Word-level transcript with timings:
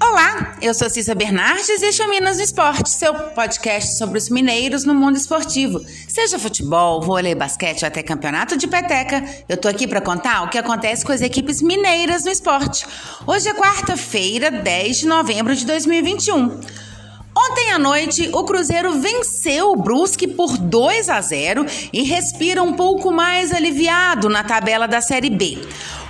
Olá, 0.00 0.56
eu 0.62 0.72
sou 0.72 0.88
Cissa 0.88 1.14
Bernardes 1.14 1.68
e 1.68 1.84
este 1.84 2.00
é 2.00 2.06
Minas 2.06 2.38
no 2.38 2.42
Esporte, 2.42 2.88
seu 2.88 3.12
podcast 3.12 3.98
sobre 3.98 4.16
os 4.16 4.30
mineiros 4.30 4.84
no 4.84 4.94
mundo 4.94 5.16
esportivo. 5.16 5.78
Seja 6.08 6.38
futebol, 6.38 7.02
vôlei, 7.02 7.34
basquete 7.34 7.82
ou 7.82 7.88
até 7.88 8.02
campeonato 8.02 8.56
de 8.56 8.66
peteca, 8.66 9.22
eu 9.46 9.58
tô 9.58 9.68
aqui 9.68 9.86
para 9.86 10.00
contar 10.00 10.42
o 10.44 10.48
que 10.48 10.56
acontece 10.56 11.04
com 11.04 11.12
as 11.12 11.20
equipes 11.20 11.60
mineiras 11.60 12.24
no 12.24 12.30
esporte. 12.30 12.86
Hoje 13.26 13.48
é 13.48 13.54
quarta-feira, 13.54 14.50
10 14.50 15.00
de 15.00 15.06
novembro 15.06 15.54
de 15.54 15.66
2021. 15.66 16.60
Ontem 17.48 17.70
à 17.70 17.78
noite, 17.78 18.28
o 18.32 18.42
Cruzeiro 18.42 18.98
venceu 18.98 19.70
o 19.70 19.76
Brusque 19.76 20.26
por 20.26 20.58
2 20.58 21.08
a 21.08 21.20
0 21.20 21.64
e 21.92 22.02
respira 22.02 22.60
um 22.60 22.72
pouco 22.72 23.12
mais 23.12 23.52
aliviado 23.52 24.28
na 24.28 24.42
tabela 24.42 24.88
da 24.88 25.00
Série 25.00 25.30
B. 25.30 25.58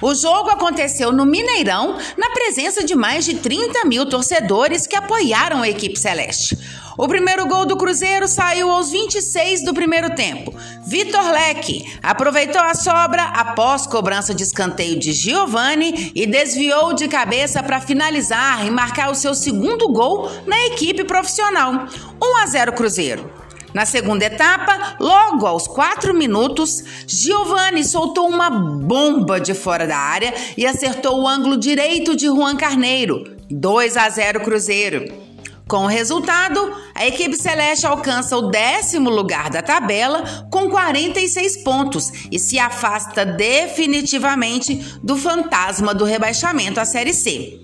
O 0.01 0.15
jogo 0.15 0.49
aconteceu 0.49 1.13
no 1.13 1.27
Mineirão, 1.27 1.99
na 2.17 2.31
presença 2.31 2.83
de 2.83 2.95
mais 2.95 3.27
de 3.27 3.35
30 3.35 3.85
mil 3.85 4.07
torcedores 4.09 4.87
que 4.87 4.97
apoiaram 4.97 5.61
a 5.61 5.69
equipe 5.69 5.99
celeste. 5.99 6.57
O 6.97 7.07
primeiro 7.07 7.47
gol 7.47 7.67
do 7.67 7.77
Cruzeiro 7.77 8.27
saiu 8.27 8.71
aos 8.71 8.91
26 8.91 9.65
do 9.65 9.75
primeiro 9.75 10.15
tempo. 10.15 10.55
Vitor 10.87 11.31
Leque 11.31 11.85
aproveitou 12.03 12.63
a 12.63 12.75
sobra 12.75 13.23
após 13.23 13.87
cobrança 13.87 14.35
de 14.35 14.43
escanteio 14.43 14.99
de 14.99 15.13
Giovani 15.13 16.13
e 16.15 16.27
desviou 16.27 16.95
de 16.95 17.07
cabeça 17.07 17.63
para 17.63 17.83
finalizar 17.83 18.67
e 18.67 18.71
marcar 18.71 19.11
o 19.11 19.15
seu 19.15 19.35
segundo 19.35 19.89
gol 19.89 20.31
na 20.47 20.59
equipe 20.67 21.05
profissional. 21.05 21.87
1 22.23 22.37
a 22.43 22.47
0 22.47 22.73
Cruzeiro. 22.73 23.31
Na 23.75 23.85
segunda 23.85 24.25
etapa, 24.25 24.97
logo 24.99 25.47
aos 25.47 25.67
quatro 25.67 26.15
minutos, 26.15 26.83
Giovanni 27.07 27.85
soltou 27.85 28.27
uma 28.27 28.49
bomba 28.49 29.39
de 29.39 29.53
fora 29.53 29.87
da 29.87 29.99
área 29.99 30.33
e 30.57 30.65
acertou 30.65 31.21
o 31.21 31.29
ângulo 31.29 31.59
direito 31.59 32.17
de 32.17 32.25
Juan 32.25 32.57
Carneiro. 32.57 33.37
2 33.51 33.99
a 33.99 34.09
0 34.09 34.41
Cruzeiro. 34.41 35.26
Com 35.69 35.79
o 35.79 35.89
resultado, 35.89 36.73
a 36.95 37.09
equipe 37.09 37.35
celeste 37.35 37.89
alcança 37.89 38.37
o 38.37 38.51
décimo 38.51 39.11
lugar 39.11 39.51
da 39.51 39.61
tabela 39.61 40.47
com 40.49 40.71
46 40.71 41.65
pontos 41.65 42.13
e 42.31 42.39
se 42.39 42.57
afasta 42.57 43.27
definitivamente 43.27 44.77
do 45.03 45.17
fantasma 45.17 45.93
do 45.93 46.05
rebaixamento 46.05 46.79
à 46.79 46.85
Série 46.85 47.13
C. 47.13 47.61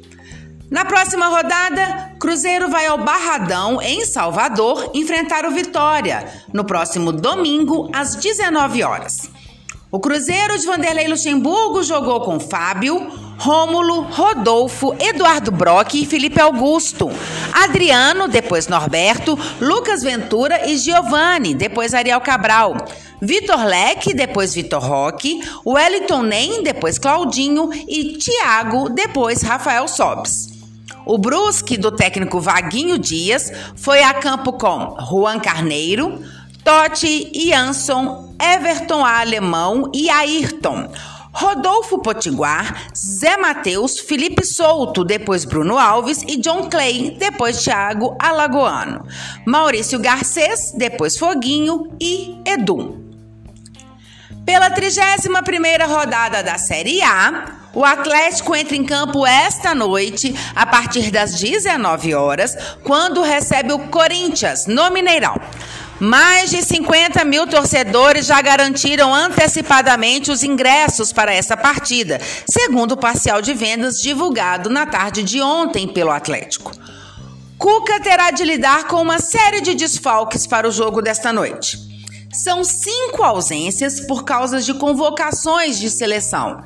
Na 0.68 0.84
próxima 0.84 1.28
rodada, 1.28 2.16
Cruzeiro 2.18 2.68
vai 2.68 2.86
ao 2.86 2.98
Barradão, 2.98 3.80
em 3.80 4.04
Salvador, 4.04 4.90
enfrentar 4.94 5.46
o 5.46 5.52
Vitória, 5.52 6.26
no 6.52 6.64
próximo 6.64 7.12
domingo, 7.12 7.88
às 7.92 8.16
19 8.16 8.82
horas. 8.82 9.30
O 9.92 10.00
Cruzeiro 10.00 10.58
de 10.58 10.66
Vanderlei 10.66 11.06
Luxemburgo 11.06 11.84
jogou 11.84 12.22
com 12.22 12.40
Fábio, 12.40 13.12
Rômulo, 13.42 14.02
Rodolfo, 14.02 14.94
Eduardo 15.00 15.50
Brock 15.50 15.94
e 15.94 16.06
Felipe 16.06 16.40
Augusto. 16.40 17.10
Adriano, 17.52 18.28
depois 18.28 18.68
Norberto, 18.68 19.36
Lucas 19.60 20.00
Ventura 20.00 20.70
e 20.70 20.76
Giovanni, 20.76 21.52
depois 21.52 21.92
Ariel 21.92 22.20
Cabral. 22.20 22.76
Vitor 23.20 23.64
Leque, 23.64 24.14
depois 24.14 24.54
Vitor 24.54 24.80
Roque, 24.80 25.40
Wellington 25.66 26.22
Nem, 26.22 26.62
depois 26.62 27.00
Claudinho 27.00 27.68
e 27.88 28.16
Thiago, 28.16 28.88
depois 28.90 29.42
Rafael 29.42 29.88
Sobes. 29.88 30.50
O 31.04 31.18
Brusque, 31.18 31.76
do 31.76 31.90
técnico 31.90 32.40
Vaguinho 32.40 32.96
Dias, 32.96 33.50
foi 33.74 34.04
a 34.04 34.14
campo 34.14 34.52
com 34.52 34.96
Juan 35.10 35.40
Carneiro, 35.40 36.22
Totti, 36.62 37.32
Jansson, 37.34 38.36
Everton 38.40 39.04
Alemão 39.04 39.90
e 39.92 40.08
Ayrton. 40.08 40.88
Rodolfo 41.42 41.98
Potiguar, 41.98 42.86
Zé 42.96 43.36
Matheus, 43.36 43.98
Felipe 43.98 44.46
Souto, 44.46 45.04
depois 45.04 45.44
Bruno 45.44 45.76
Alves 45.76 46.22
e 46.22 46.36
John 46.36 46.70
Clay, 46.70 47.16
depois 47.18 47.60
Thiago 47.64 48.16
Alagoano. 48.16 49.04
Maurício 49.44 49.98
Garcês, 49.98 50.72
depois 50.76 51.18
Foguinho 51.18 51.96
e 52.00 52.40
Edu. 52.46 53.02
Pela 54.46 54.70
31ª 54.70 55.88
rodada 55.88 56.44
da 56.44 56.58
Série 56.58 57.02
A, 57.02 57.58
o 57.74 57.84
Atlético 57.84 58.54
entra 58.54 58.76
em 58.76 58.84
campo 58.84 59.26
esta 59.26 59.74
noite, 59.74 60.32
a 60.54 60.64
partir 60.64 61.10
das 61.10 61.40
19 61.40 62.14
horas, 62.14 62.56
quando 62.84 63.20
recebe 63.20 63.72
o 63.72 63.88
Corinthians, 63.88 64.66
no 64.66 64.90
Mineirão. 64.90 65.40
Mais 66.04 66.50
de 66.50 66.60
50 66.62 67.24
mil 67.24 67.46
torcedores 67.46 68.26
já 68.26 68.42
garantiram 68.42 69.14
antecipadamente 69.14 70.32
os 70.32 70.42
ingressos 70.42 71.12
para 71.12 71.32
essa 71.32 71.56
partida, 71.56 72.20
segundo 72.44 72.92
o 72.92 72.96
parcial 72.96 73.40
de 73.40 73.54
vendas 73.54 74.02
divulgado 74.02 74.68
na 74.68 74.84
tarde 74.84 75.22
de 75.22 75.40
ontem 75.40 75.86
pelo 75.86 76.10
Atlético. 76.10 76.72
Cuca 77.56 78.00
terá 78.00 78.32
de 78.32 78.42
lidar 78.42 78.88
com 78.88 79.00
uma 79.00 79.20
série 79.20 79.60
de 79.60 79.74
desfalques 79.74 80.44
para 80.44 80.66
o 80.66 80.72
jogo 80.72 81.00
desta 81.00 81.32
noite. 81.32 81.78
São 82.32 82.64
cinco 82.64 83.22
ausências 83.22 84.00
por 84.00 84.24
causa 84.24 84.60
de 84.60 84.74
convocações 84.74 85.78
de 85.78 85.88
seleção. 85.88 86.64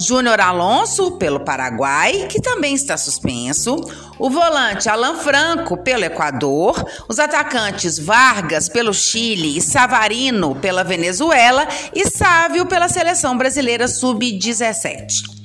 Júnior 0.00 0.40
Alonso, 0.40 1.12
pelo 1.12 1.40
Paraguai, 1.40 2.26
que 2.30 2.40
também 2.40 2.74
está 2.74 2.96
suspenso. 2.96 3.76
O 4.18 4.30
volante 4.30 4.88
Alan 4.88 5.16
Franco, 5.16 5.76
pelo 5.76 6.04
Equador. 6.04 6.82
Os 7.06 7.18
atacantes 7.18 7.98
Vargas, 7.98 8.68
pelo 8.68 8.94
Chile, 8.94 9.58
e 9.58 9.60
Savarino, 9.60 10.54
pela 10.56 10.82
Venezuela. 10.82 11.68
E 11.94 12.08
Sávio, 12.08 12.64
pela 12.64 12.88
seleção 12.88 13.36
brasileira 13.36 13.86
sub-17. 13.86 15.40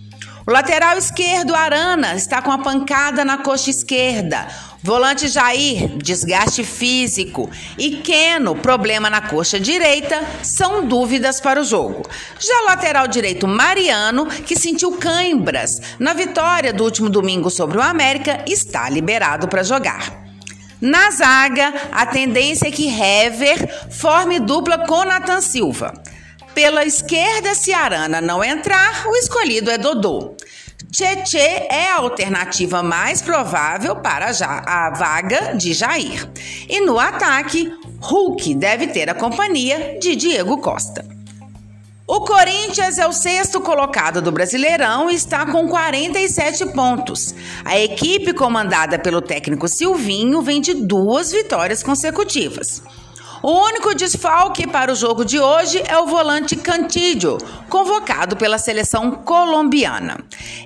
O 0.48 0.52
lateral 0.52 0.98
esquerdo, 0.98 1.54
Arana, 1.54 2.16
está 2.16 2.42
com 2.42 2.52
a 2.52 2.60
pancada 2.60 3.26
na 3.26 3.40
coxa 3.40 3.70
esquerda. 3.70 4.48
Volante 4.86 5.28
Jair, 5.28 5.98
desgaste 5.98 6.64
físico. 6.64 7.50
E 7.76 8.04
Keno, 8.04 8.56
problema 8.56 9.10
na 9.10 9.20
coxa 9.20 9.60
direita, 9.60 10.24
são 10.44 10.86
dúvidas 10.86 11.42
para 11.42 11.60
o 11.60 11.64
jogo. 11.64 12.08
Já 12.38 12.62
o 12.62 12.66
lateral 12.66 13.08
direito 13.08 13.48
Mariano, 13.48 14.28
que 14.28 14.56
sentiu 14.56 14.92
cãibras 14.92 15.82
na 15.98 16.14
vitória 16.14 16.72
do 16.72 16.84
último 16.84 17.10
domingo 17.10 17.50
sobre 17.50 17.80
o 17.80 17.82
América, 17.82 18.46
está 18.48 18.88
liberado 18.88 19.48
para 19.48 19.64
jogar. 19.64 20.24
Na 20.80 21.10
zaga, 21.10 21.74
a 21.92 22.06
tendência 22.06 22.68
é 22.68 22.72
que 22.72 22.88
Hever 22.88 23.90
forme 23.90 24.40
dupla 24.40 24.86
com 24.86 25.04
Nathan 25.04 25.42
Silva. 25.42 25.96
Pela 26.54 26.86
esquerda, 26.86 27.56
se 27.56 27.74
Arana 27.74 28.22
não 28.22 28.44
entrar, 28.44 29.08
o 29.08 29.16
escolhido 29.16 29.72
é 29.72 29.80
Dodô. 29.80 30.38
Tietê 30.92 31.68
é 31.70 31.92
a 31.92 31.98
alternativa 31.98 32.82
mais 32.82 33.22
provável 33.22 33.96
para 33.98 34.32
a 34.42 34.90
vaga 34.92 35.54
de 35.56 35.74
Jair. 35.74 36.30
E 36.70 36.82
no 36.82 37.00
ataque, 37.00 37.72
Hulk 38.00 38.56
deve 38.56 38.88
ter 38.88 39.10
a 39.10 39.14
companhia 39.14 39.98
de 40.00 40.16
Diego 40.16 40.58
Costa. 40.60 41.06
O 42.08 42.22
Corinthians 42.22 43.00
é 43.00 43.08
o 43.08 43.12
sexto 43.12 43.60
colocado 43.60 44.22
do 44.22 44.32
Brasileirão 44.32 45.10
e 45.10 45.16
está 45.16 45.44
com 45.44 45.68
47 45.68 46.68
pontos. 46.68 47.34
A 47.64 47.80
equipe 47.80 48.32
comandada 48.32 49.00
pelo 49.00 49.22
técnico 49.22 49.68
Silvinho 49.68 50.42
vem 50.44 50.62
de 50.62 50.76
duas 50.76 51.32
vitórias 51.32 51.82
consecutivas. 51.82 52.84
O 53.48 53.52
único 53.52 53.94
desfalque 53.94 54.66
para 54.66 54.92
o 54.92 54.96
jogo 54.96 55.24
de 55.24 55.40
hoje 55.40 55.80
é 55.86 56.00
o 56.00 56.08
volante 56.08 56.56
Cantídio, 56.56 57.38
convocado 57.70 58.36
pela 58.36 58.58
seleção 58.58 59.12
colombiana. 59.12 60.18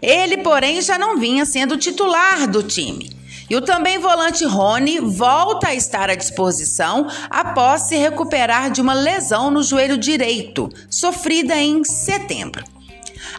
Ele, 0.01 0.37
porém, 0.37 0.81
já 0.81 0.97
não 0.97 1.19
vinha 1.19 1.45
sendo 1.45 1.75
titular 1.75 2.47
do 2.47 2.63
time. 2.63 3.11
E 3.49 3.55
o 3.57 3.59
também 3.59 3.99
volante 3.99 4.45
Rony 4.45 4.97
volta 5.01 5.67
a 5.67 5.75
estar 5.75 6.09
à 6.09 6.15
disposição 6.15 7.05
após 7.29 7.81
se 7.81 7.97
recuperar 7.97 8.71
de 8.71 8.79
uma 8.79 8.93
lesão 8.93 9.51
no 9.51 9.61
joelho 9.61 9.97
direito, 9.97 10.69
sofrida 10.89 11.57
em 11.57 11.83
setembro. 11.83 12.63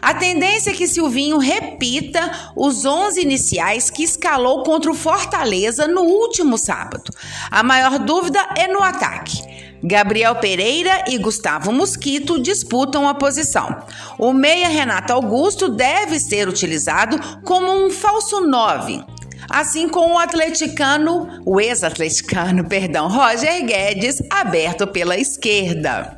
A 0.01 0.13
tendência 0.13 0.71
é 0.71 0.73
que 0.73 0.87
Silvinho 0.87 1.37
repita 1.37 2.51
os 2.55 2.85
11 2.85 3.21
iniciais 3.21 3.89
que 3.89 4.03
escalou 4.03 4.63
contra 4.63 4.91
o 4.91 4.95
Fortaleza 4.95 5.87
no 5.87 6.01
último 6.01 6.57
sábado. 6.57 7.11
A 7.49 7.63
maior 7.63 7.99
dúvida 7.99 8.39
é 8.57 8.67
no 8.67 8.81
ataque. 8.81 9.41
Gabriel 9.83 10.35
Pereira 10.35 11.05
e 11.07 11.17
Gustavo 11.17 11.71
Mosquito 11.71 12.39
disputam 12.39 13.07
a 13.07 13.15
posição. 13.15 13.83
O 14.17 14.31
meia 14.31 14.67
Renato 14.67 15.11
Augusto 15.11 15.69
deve 15.69 16.19
ser 16.19 16.47
utilizado 16.47 17.19
como 17.43 17.85
um 17.85 17.89
falso 17.89 18.41
9, 18.41 19.03
assim 19.49 19.89
como 19.89 20.15
o 20.15 20.19
atleticano, 20.19 21.41
o 21.45 21.59
ex-atleticano, 21.59 22.65
perdão, 22.69 23.07
Roger 23.07 23.65
Guedes, 23.65 24.21
aberto 24.29 24.85
pela 24.85 25.17
esquerda. 25.17 26.17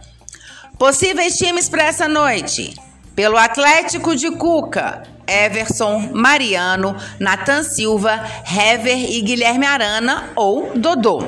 Possíveis 0.78 1.38
times 1.38 1.70
para 1.70 1.86
essa 1.86 2.10
noite: 2.10 2.76
pelo 3.16 3.38
Atlético 3.38 4.16
de 4.16 4.32
Cuca, 4.32 5.04
Everson, 5.28 6.12
Mariano, 6.14 6.96
Nathan 7.20 7.64
Silva, 7.64 8.24
Hever 8.46 9.12
e 9.12 9.22
Guilherme 9.22 9.66
Arana 9.66 10.32
ou 10.36 10.72
Dodô. 10.76 11.24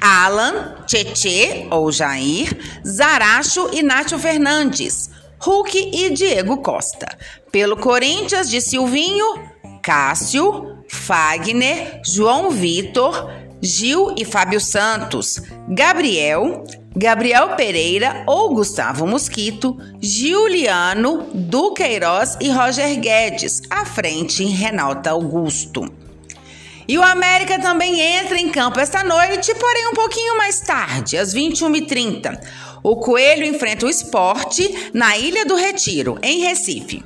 Alan, 0.00 0.74
Tietê 0.86 1.66
ou 1.70 1.92
Jair, 1.92 2.56
Zaracho 2.86 3.68
e 3.72 3.82
Nátio 3.82 4.18
Fernandes. 4.18 5.10
Hulk 5.38 5.90
e 5.92 6.10
Diego 6.10 6.58
Costa. 6.58 7.06
Pelo 7.50 7.76
Corinthians, 7.76 8.48
de 8.48 8.60
Silvinho, 8.60 9.42
Cássio, 9.82 10.78
Fagner, 10.88 12.00
João 12.04 12.50
Vitor, 12.50 13.30
Gil 13.62 14.14
e 14.16 14.24
Fábio 14.24 14.60
Santos, 14.60 15.40
Gabriel, 15.68 16.64
Gabriel 16.96 17.56
Pereira 17.56 18.24
ou 18.26 18.54
Gustavo 18.54 19.06
Mosquito, 19.06 19.78
Giuliano, 20.00 21.26
Duqueiroz 21.34 22.36
e 22.40 22.50
Roger 22.50 22.98
Guedes, 22.98 23.62
à 23.70 23.84
frente 23.84 24.44
Renalta 24.44 25.10
Augusto. 25.10 25.92
E 26.88 26.98
o 26.98 27.02
América 27.02 27.60
também 27.60 28.00
entra 28.00 28.40
em 28.40 28.48
campo 28.48 28.80
esta 28.80 29.04
noite, 29.04 29.54
porém 29.54 29.88
um 29.88 29.94
pouquinho 29.94 30.36
mais 30.36 30.60
tarde, 30.60 31.16
às 31.16 31.32
21h30. 31.32 32.40
O 32.82 32.96
Coelho 32.96 33.44
enfrenta 33.44 33.86
o 33.86 33.90
esporte 33.90 34.90
na 34.92 35.16
Ilha 35.16 35.44
do 35.44 35.54
Retiro, 35.54 36.18
em 36.22 36.40
Recife. 36.40 37.04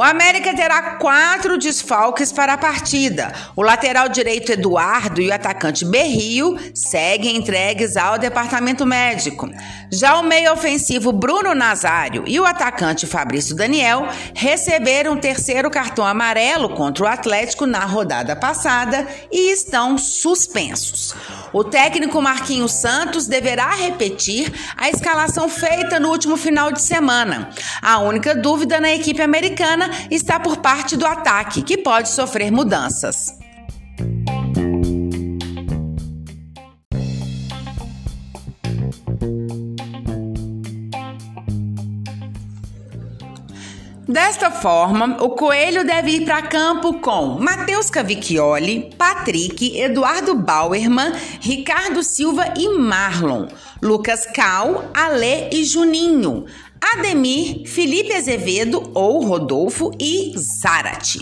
O 0.00 0.02
América 0.02 0.54
terá 0.54 0.94
quatro 0.94 1.58
desfalques 1.58 2.32
para 2.32 2.54
a 2.54 2.56
partida. 2.56 3.34
O 3.54 3.60
lateral 3.60 4.08
direito 4.08 4.50
Eduardo 4.50 5.20
e 5.20 5.28
o 5.28 5.34
atacante 5.34 5.84
Berrio 5.84 6.56
seguem 6.74 7.36
entregues 7.36 7.98
ao 7.98 8.16
departamento 8.16 8.86
médico. 8.86 9.50
Já 9.92 10.16
o 10.16 10.22
meio 10.22 10.54
ofensivo 10.54 11.12
Bruno 11.12 11.54
Nazário 11.54 12.24
e 12.26 12.40
o 12.40 12.46
atacante 12.46 13.06
Fabrício 13.06 13.54
Daniel 13.54 14.08
receberam 14.34 15.12
o 15.12 15.20
terceiro 15.20 15.70
cartão 15.70 16.06
amarelo 16.06 16.70
contra 16.70 17.04
o 17.04 17.06
Atlético 17.06 17.66
na 17.66 17.84
rodada 17.84 18.34
passada 18.34 19.06
e 19.30 19.52
estão 19.52 19.98
suspensos. 19.98 21.14
O 21.52 21.62
técnico 21.62 22.22
Marquinhos 22.22 22.72
Santos 22.72 23.26
deverá 23.26 23.74
repetir 23.74 24.50
a 24.78 24.88
escalação 24.88 25.46
feita 25.46 26.00
no 26.00 26.08
último 26.08 26.38
final 26.38 26.72
de 26.72 26.80
semana. 26.80 27.50
A 27.82 27.98
única 27.98 28.34
dúvida 28.34 28.80
na 28.80 28.92
equipe 28.92 29.20
americana 29.20 29.89
está 30.10 30.38
por 30.40 30.58
parte 30.58 30.96
do 30.96 31.06
ataque, 31.06 31.62
que 31.62 31.78
pode 31.78 32.08
sofrer 32.08 32.50
mudanças. 32.50 33.40
Desta 44.10 44.50
forma, 44.50 45.18
o 45.20 45.30
Coelho 45.30 45.86
deve 45.86 46.10
ir 46.10 46.24
para 46.24 46.42
campo 46.42 46.94
com 46.94 47.38
Matheus 47.38 47.88
Cavicchioli, 47.88 48.92
Patrick, 48.98 49.78
Eduardo 49.78 50.34
Bauerman, 50.34 51.12
Ricardo 51.40 52.02
Silva 52.02 52.54
e 52.56 52.76
Marlon, 52.76 53.46
Lucas 53.80 54.26
Cal, 54.26 54.90
Alê 54.92 55.50
e 55.50 55.62
Juninho, 55.62 56.44
Ademir, 56.82 57.66
Felipe 57.66 58.12
Azevedo 58.14 58.90
ou 58.94 59.22
Rodolfo 59.24 59.90
e 60.00 60.32
Zarate. 60.36 61.20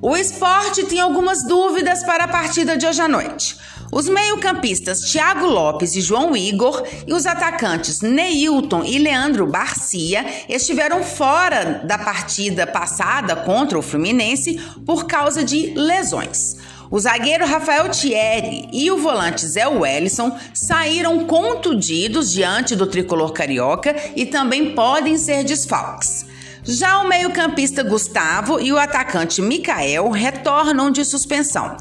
O 0.00 0.16
esporte 0.16 0.84
tem 0.84 0.98
algumas 0.98 1.46
dúvidas 1.46 2.02
para 2.02 2.24
a 2.24 2.28
partida 2.28 2.76
de 2.78 2.86
hoje 2.86 3.02
à 3.02 3.06
noite. 3.06 3.56
Os 3.92 4.08
meio-campistas 4.08 5.00
Thiago 5.00 5.46
Lopes 5.46 5.94
e 5.96 6.00
João 6.00 6.34
Igor 6.34 6.82
e 7.06 7.12
os 7.12 7.26
atacantes 7.26 8.00
Neilton 8.00 8.84
e 8.84 8.98
Leandro 8.98 9.46
Barcia 9.46 10.24
estiveram 10.48 11.02
fora 11.02 11.82
da 11.84 11.98
partida 11.98 12.66
passada 12.66 13.36
contra 13.36 13.78
o 13.78 13.82
Fluminense 13.82 14.58
por 14.86 15.06
causa 15.06 15.44
de 15.44 15.74
lesões. 15.74 16.56
O 16.90 16.98
zagueiro 16.98 17.46
Rafael 17.46 17.88
Thierry 17.88 18.68
e 18.72 18.90
o 18.90 18.98
volante 18.98 19.46
Zé 19.46 19.64
Wellison 19.68 20.36
saíram 20.52 21.24
contundidos 21.24 22.32
diante 22.32 22.74
do 22.74 22.84
tricolor 22.84 23.32
carioca 23.32 23.94
e 24.16 24.26
também 24.26 24.74
podem 24.74 25.16
ser 25.16 25.44
desfalques. 25.44 26.26
Já 26.70 27.00
o 27.00 27.08
meio-campista 27.08 27.82
Gustavo 27.82 28.60
e 28.60 28.72
o 28.72 28.78
atacante 28.78 29.42
Mikael 29.42 30.08
retornam 30.10 30.88
de 30.88 31.04
suspensão. 31.04 31.76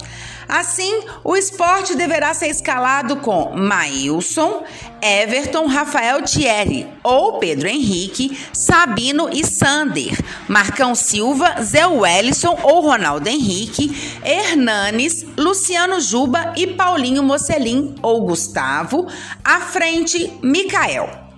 Assim, 0.48 1.02
o 1.24 1.38
esporte 1.38 1.96
deverá 1.96 2.34
ser 2.34 2.48
escalado 2.48 3.18
com 3.18 3.56
Maílson, 3.56 4.64
Everton, 5.00 5.68
Rafael 5.68 6.24
Thierry 6.24 6.88
ou 7.04 7.38
Pedro 7.38 7.68
Henrique, 7.68 8.36
Sabino 8.52 9.30
e 9.32 9.46
Sander, 9.46 10.18
Marcão 10.48 10.96
Silva, 10.96 11.62
Zé 11.62 11.86
Wellison 11.86 12.58
ou 12.64 12.82
Ronaldo 12.82 13.30
Henrique, 13.30 14.20
Hernanes, 14.26 15.24
Luciano 15.38 16.02
Juba 16.02 16.56
e 16.58 16.66
Paulinho 16.66 17.22
Mocelin 17.22 17.94
ou 18.02 18.26
Gustavo, 18.26 19.06
à 19.44 19.60
frente, 19.60 20.34
Mikael. 20.42 21.29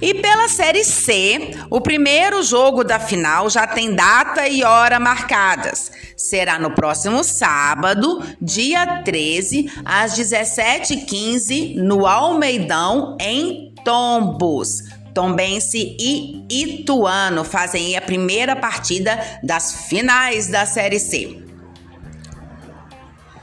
E 0.00 0.14
pela 0.14 0.48
Série 0.48 0.82
C, 0.82 1.50
o 1.68 1.80
primeiro 1.80 2.42
jogo 2.42 2.82
da 2.82 2.98
final 2.98 3.50
já 3.50 3.66
tem 3.66 3.94
data 3.94 4.48
e 4.48 4.64
hora 4.64 4.98
marcadas. 4.98 5.92
Será 6.16 6.58
no 6.58 6.70
próximo 6.70 7.22
sábado, 7.22 8.22
dia 8.40 9.02
13, 9.02 9.70
às 9.84 10.18
17h15, 10.18 11.76
no 11.76 12.06
Almeidão, 12.06 13.16
em 13.20 13.74
Tombos. 13.84 14.84
Tombense 15.12 15.96
e 15.98 16.46
Ituano 16.48 17.44
fazem 17.44 17.96
a 17.96 18.00
primeira 18.00 18.56
partida 18.56 19.18
das 19.42 19.86
finais 19.88 20.46
da 20.48 20.64
Série 20.64 21.00
C. 21.00 21.42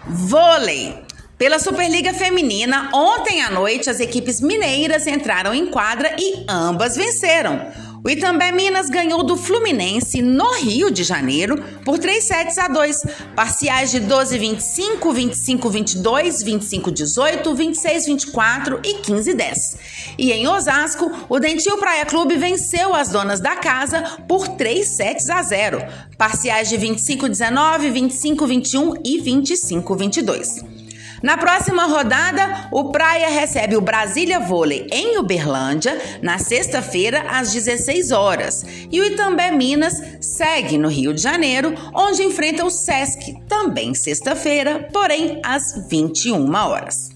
Vôlei. 0.07 1.06
Pela 1.37 1.59
Superliga 1.59 2.15
Feminina, 2.15 2.89
ontem 2.91 3.43
à 3.43 3.51
noite 3.51 3.91
as 3.91 3.99
equipes 3.99 4.41
mineiras 4.41 5.05
entraram 5.05 5.53
em 5.53 5.67
quadra 5.67 6.15
e 6.17 6.43
ambas 6.49 6.95
venceram. 6.95 7.61
O 8.03 8.09
Itambé 8.09 8.51
Minas 8.51 8.89
ganhou 8.89 9.21
do 9.21 9.37
Fluminense 9.37 10.19
no 10.19 10.51
Rio 10.55 10.89
de 10.89 11.03
Janeiro 11.03 11.63
por 11.85 11.99
3 11.99 12.23
sets 12.23 12.57
a 12.57 12.67
2, 12.67 13.03
parciais 13.35 13.91
de 13.91 14.01
12-25, 14.01 15.13
25-22, 15.13 16.43
25-18, 16.43 17.43
26-24 17.43 18.79
e 18.83 18.95
15-10. 19.03 19.77
E 20.17 20.31
em 20.31 20.47
Osasco, 20.47 21.11
o 21.29 21.39
Dentil 21.39 21.77
Praia 21.77 22.05
Clube 22.05 22.35
venceu 22.35 22.95
as 22.95 23.09
donas 23.09 23.39
da 23.39 23.55
casa 23.55 24.01
por 24.27 24.47
3 24.47 24.87
sets 24.87 25.29
a 25.29 25.43
0, 25.43 25.85
parciais 26.17 26.67
de 26.67 26.77
25-19, 26.77 27.91
25-21 27.91 29.01
e 29.05 29.21
25-22. 29.21 30.76
Na 31.21 31.35
próxima 31.35 31.85
rodada, 31.85 32.67
o 32.71 32.91
Praia 32.91 33.29
recebe 33.29 33.75
o 33.75 33.81
Brasília 33.81 34.39
Vôlei 34.39 34.87
em 34.91 35.17
Uberlândia, 35.17 35.99
na 36.21 36.37
sexta-feira, 36.37 37.25
às 37.29 37.51
16 37.51 38.11
horas. 38.11 38.63
E 38.91 39.01
o 39.01 39.03
Itambé 39.03 39.49
Minas 39.51 39.99
segue 40.21 40.77
no 40.77 40.87
Rio 40.87 41.13
de 41.13 41.21
Janeiro, 41.21 41.73
onde 41.93 42.21
enfrenta 42.23 42.63
o 42.63 42.69
Sesc, 42.69 43.35
também 43.47 43.95
sexta-feira, 43.95 44.87
porém 44.93 45.41
às 45.43 45.87
21 45.89 46.53
horas. 46.53 47.09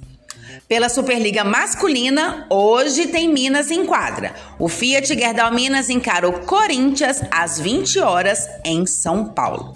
Pela 0.67 0.89
Superliga 0.89 1.43
Masculina, 1.43 2.47
hoje 2.49 3.07
tem 3.07 3.27
Minas 3.27 3.69
em 3.69 3.85
quadra. 3.85 4.33
O 4.57 4.67
Fiat 4.67 5.05
Gerdau 5.05 5.53
Minas 5.53 5.89
encara 5.89 6.27
o 6.27 6.45
Corinthians 6.45 7.21
às 7.29 7.59
20 7.59 7.99
horas 7.99 8.47
em 8.63 8.85
São 8.85 9.25
Paulo. 9.25 9.73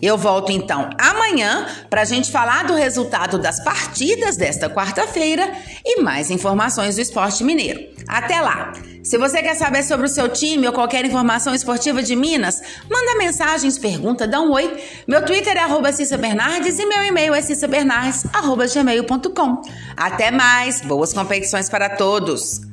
Eu 0.00 0.16
volto 0.18 0.52
então 0.52 0.90
amanhã 0.98 1.66
para 1.88 2.02
a 2.02 2.04
gente 2.04 2.30
falar 2.30 2.64
do 2.64 2.74
resultado 2.74 3.38
das 3.38 3.64
partidas 3.64 4.36
desta 4.36 4.68
quarta-feira 4.68 5.50
e 5.84 6.02
mais 6.02 6.30
informações 6.30 6.96
do 6.96 7.00
esporte 7.00 7.42
mineiro. 7.42 7.80
Até 8.08 8.40
lá! 8.40 8.72
Se 9.02 9.18
você 9.18 9.40
quer 9.40 9.54
saber 9.54 9.84
sobre 9.84 10.06
o 10.06 10.08
seu 10.08 10.28
time 10.28 10.66
ou 10.66 10.72
qualquer 10.72 11.04
informação 11.04 11.54
esportiva 11.54 12.02
de 12.02 12.16
Minas, 12.16 12.60
manda 12.90 13.14
mensagens, 13.16 13.78
pergunta, 13.78 14.26
dá 14.26 14.40
um 14.40 14.50
oi. 14.50 14.82
Meu 15.06 15.24
Twitter 15.24 15.56
é 15.56 15.60
arroba 15.60 15.92
Cissa 15.92 16.18
Bernardes 16.18 16.80
e 16.80 16.86
meu 16.86 17.04
e-mail 17.04 17.32
é 17.32 17.40
cissabernardes.gmail.com. 17.40 19.62
Até 19.96 20.32
mais! 20.32 20.80
Boas 20.80 21.12
competições 21.12 21.68
para 21.68 21.90
todos! 21.90 22.65